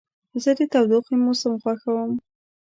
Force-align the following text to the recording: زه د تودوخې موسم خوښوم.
زه 0.43 0.51
د 0.57 0.59
تودوخې 0.71 1.15
موسم 1.23 1.53
خوښوم. 1.61 2.11